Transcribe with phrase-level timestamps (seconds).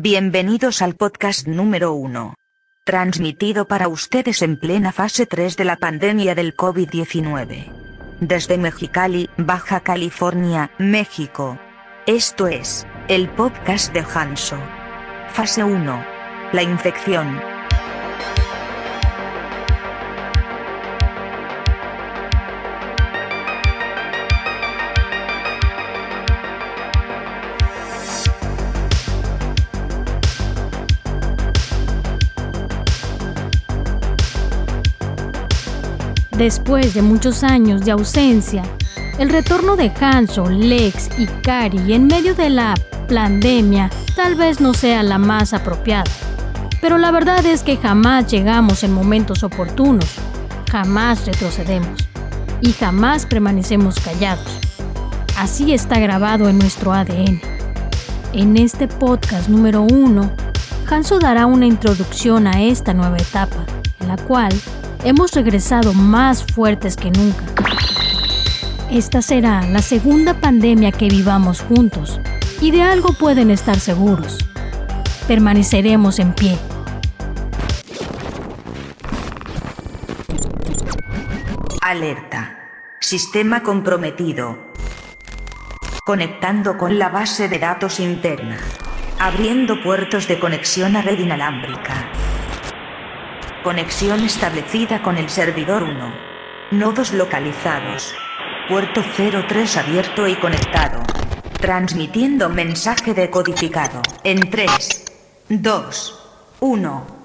[0.00, 2.34] Bienvenidos al podcast número 1.
[2.84, 7.66] Transmitido para ustedes en plena fase 3 de la pandemia del COVID-19.
[8.20, 11.58] Desde Mexicali, Baja California, México.
[12.06, 14.60] Esto es, el podcast de Hanso.
[15.30, 16.04] Fase 1.
[16.52, 17.57] La infección.
[36.38, 38.62] Después de muchos años de ausencia,
[39.18, 42.74] el retorno de Hanso, Lex y Kari en medio de la
[43.08, 46.04] pandemia tal vez no sea la más apropiada.
[46.80, 50.06] Pero la verdad es que jamás llegamos en momentos oportunos,
[50.70, 52.08] jamás retrocedemos
[52.60, 54.60] y jamás permanecemos callados.
[55.36, 57.40] Así está grabado en nuestro ADN.
[58.32, 60.30] En este podcast número uno,
[60.88, 63.66] Hanso dará una introducción a esta nueva etapa,
[63.98, 64.52] en la cual
[65.04, 67.44] hemos regresado más fuertes que nunca.
[68.90, 72.20] Esta será la segunda pandemia que vivamos juntos
[72.60, 74.38] y de algo pueden estar seguros.
[75.26, 76.58] Permaneceremos en pie.
[81.82, 82.54] Alerta.
[83.00, 84.58] Sistema comprometido.
[86.04, 88.58] Conectando con la base de datos interna.
[89.18, 92.17] Abriendo puertos de conexión a red inalámbrica.
[93.68, 96.14] Conexión establecida con el servidor 1.
[96.70, 98.14] Nodos localizados.
[98.66, 99.02] Puerto
[99.46, 101.02] 03 abierto y conectado.
[101.60, 104.00] Transmitiendo mensaje decodificado.
[104.24, 105.04] En 3,
[105.50, 107.17] 2, 1.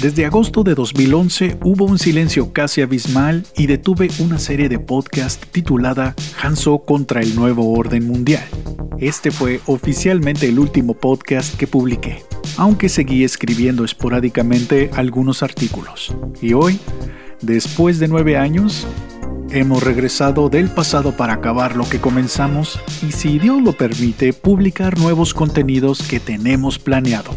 [0.00, 5.44] Desde agosto de 2011 hubo un silencio casi abismal y detuve una serie de podcast
[5.46, 8.44] titulada Hanso contra el nuevo orden mundial.
[9.00, 12.22] Este fue oficialmente el último podcast que publiqué,
[12.58, 16.14] aunque seguí escribiendo esporádicamente algunos artículos.
[16.40, 16.78] Y hoy,
[17.42, 18.86] después de nueve años,
[19.50, 24.96] hemos regresado del pasado para acabar lo que comenzamos y si Dios lo permite, publicar
[24.96, 27.34] nuevos contenidos que tenemos planeado.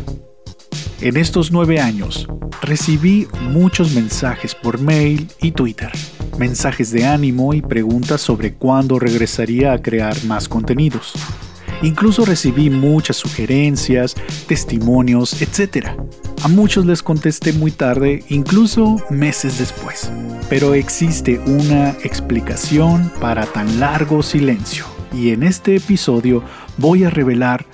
[1.02, 2.28] En estos nueve años,
[2.62, 5.92] recibí muchos mensajes por mail y Twitter,
[6.38, 11.14] mensajes de ánimo y preguntas sobre cuándo regresaría a crear más contenidos.
[11.82, 14.14] Incluso recibí muchas sugerencias,
[14.48, 15.88] testimonios, etc.
[16.44, 20.12] A muchos les contesté muy tarde, incluso meses después.
[20.50, 26.44] Pero existe una explicación para tan largo silencio, y en este episodio
[26.78, 27.66] voy a revelar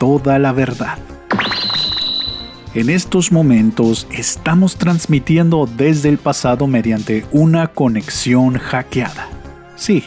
[0.00, 0.98] toda la verdad.
[2.74, 9.28] En estos momentos estamos transmitiendo desde el pasado mediante una conexión hackeada.
[9.76, 10.04] Sí,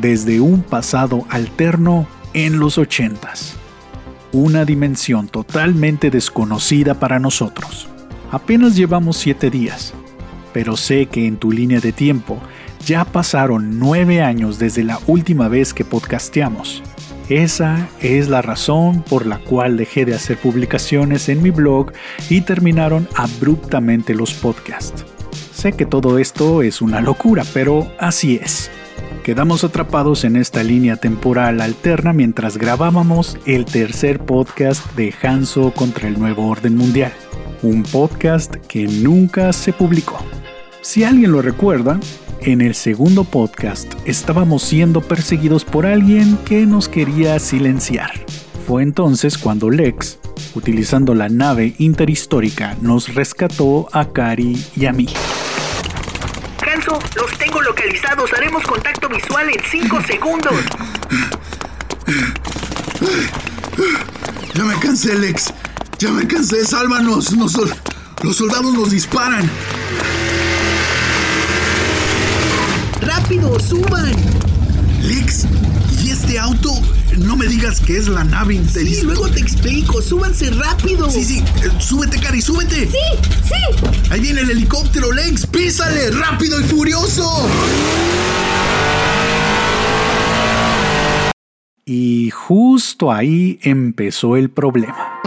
[0.00, 3.52] desde un pasado alterno en los 80s.
[4.32, 7.86] Una dimensión totalmente desconocida para nosotros.
[8.32, 9.94] Apenas llevamos 7 días,
[10.52, 12.40] pero sé que en tu línea de tiempo
[12.84, 16.82] ya pasaron 9 años desde la última vez que podcasteamos.
[17.28, 21.92] Esa es la razón por la cual dejé de hacer publicaciones en mi blog
[22.30, 25.04] y terminaron abruptamente los podcasts.
[25.52, 28.70] Sé que todo esto es una locura, pero así es.
[29.24, 36.06] Quedamos atrapados en esta línea temporal alterna mientras grabábamos el tercer podcast de Hanso contra
[36.06, 37.12] el nuevo orden mundial,
[37.60, 40.24] un podcast que nunca se publicó.
[40.80, 41.98] Si alguien lo recuerda,
[42.46, 48.12] en el segundo podcast estábamos siendo perseguidos por alguien que nos quería silenciar.
[48.66, 50.18] Fue entonces cuando Lex,
[50.54, 55.08] utilizando la nave interhistórica, nos rescató a Kari y a mí.
[56.66, 58.32] Hanso, los tengo localizados.
[58.32, 60.54] Haremos contacto visual en 5 segundos.
[64.54, 65.52] Ya me cansé, Lex.
[65.98, 66.64] Ya me cansé.
[66.64, 67.36] Sálvanos.
[67.36, 67.58] Nos-
[68.22, 69.48] los soldados nos disparan.
[73.56, 74.12] ¡Rápido, suban!
[75.02, 75.46] Lex,
[76.02, 76.70] ¿y este auto?
[77.18, 79.04] No me digas que es la nave Sí, inteligente.
[79.06, 80.02] luego te explico.
[80.02, 81.10] Súbanse rápido.
[81.10, 82.86] Sí, sí, eh, súbete, Cari, súbete.
[82.86, 82.98] Sí,
[83.44, 83.88] sí.
[84.10, 85.46] Ahí viene el helicóptero, Lex.
[85.46, 87.48] Písale, rápido y furioso.
[91.84, 95.20] Y justo ahí empezó el problema.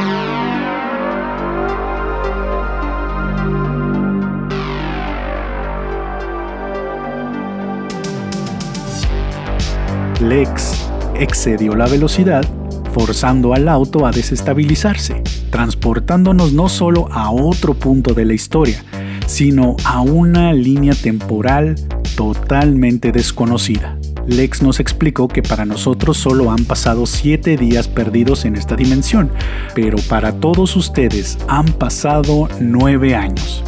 [10.20, 10.74] Lex
[11.16, 12.44] excedió la velocidad,
[12.92, 18.84] forzando al auto a desestabilizarse, transportándonos no solo a otro punto de la historia,
[19.28, 21.76] sino a una línea temporal
[22.18, 23.98] totalmente desconocida.
[24.28, 29.32] Lex nos explicó que para nosotros solo han pasado 7 días perdidos en esta dimensión,
[29.74, 33.64] pero para todos ustedes han pasado 9 años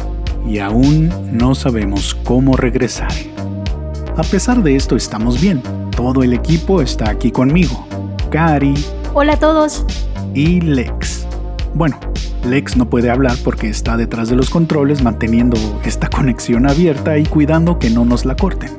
[0.46, 3.12] y aún no sabemos cómo regresar.
[4.16, 7.86] A pesar de esto estamos bien, todo el equipo está aquí conmigo.
[8.30, 8.74] Cari.
[9.14, 9.86] Hola a todos.
[10.34, 11.26] Y Lex.
[11.74, 11.98] Bueno,
[12.44, 17.24] Lex no puede hablar porque está detrás de los controles manteniendo esta conexión abierta y
[17.24, 18.70] cuidando que no nos la corten.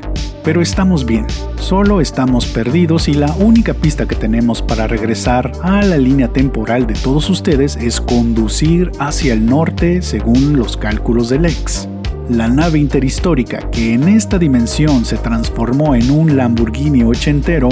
[0.44, 1.26] Pero estamos bien,
[1.56, 6.86] solo estamos perdidos y la única pista que tenemos para regresar a la línea temporal
[6.86, 11.88] de todos ustedes es conducir hacia el norte según los cálculos del ex.
[12.30, 17.68] La nave interhistórica, que en esta dimensión se transformó en un Lamborghini ochentero,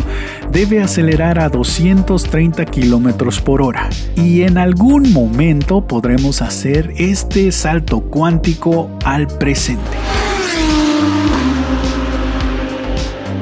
[0.51, 3.89] debe acelerar a 230 km por hora.
[4.17, 9.97] Y en algún momento podremos hacer este salto cuántico al presente.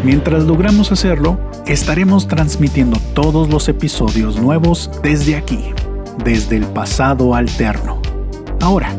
[0.04, 5.74] Mientras logramos hacerlo, estaremos transmitiendo todos los episodios nuevos desde aquí,
[6.24, 8.00] desde el pasado alterno.
[8.62, 8.94] Ahora,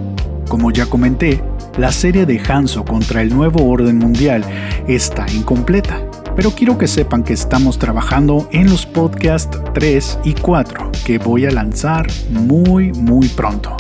[0.49, 1.41] como ya comenté,
[1.81, 4.45] la serie de Hanso contra el nuevo orden mundial
[4.87, 5.99] está incompleta,
[6.37, 11.47] pero quiero que sepan que estamos trabajando en los podcasts 3 y 4 que voy
[11.47, 13.79] a lanzar muy muy pronto.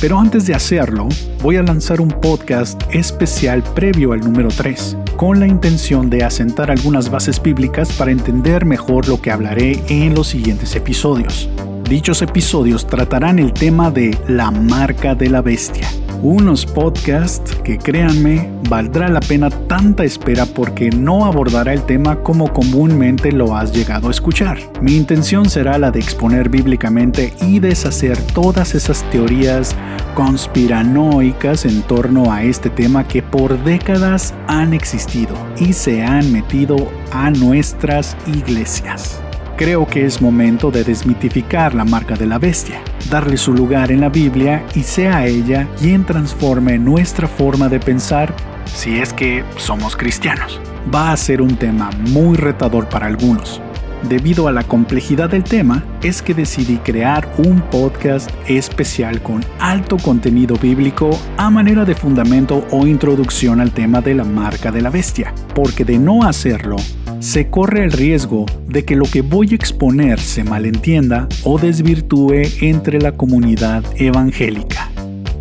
[0.00, 1.08] Pero antes de hacerlo,
[1.42, 6.70] voy a lanzar un podcast especial previo al número 3, con la intención de asentar
[6.70, 11.48] algunas bases bíblicas para entender mejor lo que hablaré en los siguientes episodios.
[11.88, 15.86] Dichos episodios tratarán el tema de la marca de la bestia,
[16.22, 22.50] unos podcasts que créanme valdrá la pena tanta espera porque no abordará el tema como
[22.52, 24.58] comúnmente lo has llegado a escuchar.
[24.80, 29.76] Mi intención será la de exponer bíblicamente y deshacer todas esas teorías
[30.14, 36.76] conspiranoicas en torno a este tema que por décadas han existido y se han metido
[37.12, 39.20] a nuestras iglesias.
[39.62, 44.00] Creo que es momento de desmitificar la marca de la bestia, darle su lugar en
[44.00, 49.94] la Biblia y sea ella quien transforme nuestra forma de pensar si es que somos
[49.94, 50.60] cristianos.
[50.92, 53.62] Va a ser un tema muy retador para algunos.
[54.08, 59.96] Debido a la complejidad del tema, es que decidí crear un podcast especial con alto
[59.96, 64.90] contenido bíblico a manera de fundamento o introducción al tema de la marca de la
[64.90, 66.78] bestia, porque de no hacerlo,
[67.22, 72.42] se corre el riesgo de que lo que voy a exponer se malentienda o desvirtúe
[72.60, 74.90] entre la comunidad evangélica.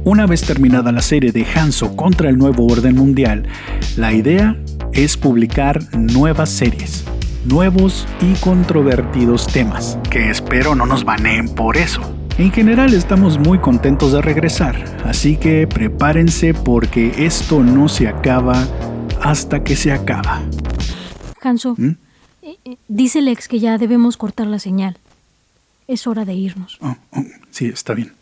[0.04, 3.48] Una vez terminada la serie de Hanso contra el nuevo orden mundial,
[3.98, 4.56] la idea
[4.94, 7.04] es publicar nuevas series,
[7.46, 12.02] nuevos y controvertidos temas, que espero no nos baneen por eso.
[12.38, 18.68] En general estamos muy contentos de regresar, así que prepárense porque esto no se acaba
[19.20, 20.44] hasta que se acaba.
[21.42, 21.96] Hanso, ¿Mm?
[22.88, 24.98] dice Lex que ya debemos cortar la señal.
[25.88, 26.78] Es hora de irnos.
[26.82, 28.14] Oh, oh, sí, está bien.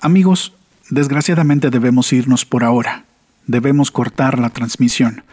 [0.00, 0.52] Amigos,
[0.90, 3.04] desgraciadamente debemos irnos por ahora.
[3.46, 5.24] Debemos cortar la transmisión.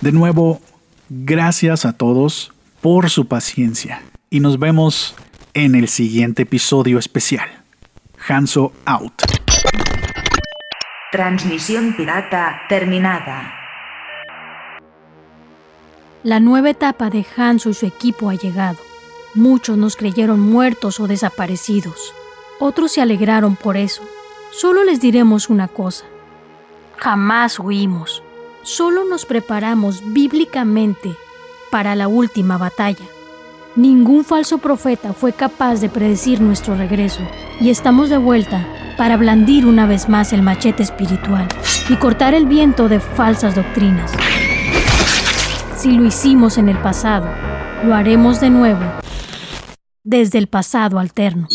[0.00, 0.60] De nuevo,
[1.08, 5.14] gracias a todos por su paciencia y nos vemos
[5.52, 7.48] en el siguiente episodio especial.
[8.28, 9.22] Hanso out.
[11.10, 13.63] Transmisión pirata terminada.
[16.24, 18.78] La nueva etapa de Hanso y su equipo ha llegado.
[19.34, 22.14] Muchos nos creyeron muertos o desaparecidos.
[22.58, 24.02] Otros se alegraron por eso.
[24.50, 26.06] Solo les diremos una cosa.
[26.96, 28.22] Jamás huimos.
[28.62, 31.14] Solo nos preparamos bíblicamente
[31.70, 33.04] para la última batalla.
[33.76, 37.20] Ningún falso profeta fue capaz de predecir nuestro regreso
[37.60, 38.66] y estamos de vuelta
[38.96, 41.48] para blandir una vez más el machete espiritual
[41.90, 44.10] y cortar el viento de falsas doctrinas.
[45.84, 47.28] Si lo hicimos en el pasado,
[47.84, 48.80] lo haremos de nuevo
[50.02, 51.46] desde el pasado alterno.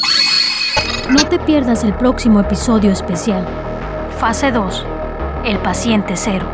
[1.09, 3.43] No te pierdas el próximo episodio especial.
[4.19, 4.85] Fase 2.
[5.45, 6.47] El paciente cero.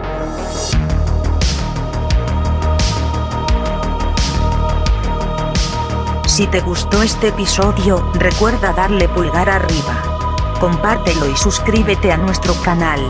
[6.27, 10.55] Si te gustó este episodio, recuerda darle pulgar arriba.
[10.61, 13.01] Compártelo y suscríbete a nuestro canal.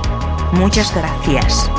[0.54, 1.70] Muchas gracias.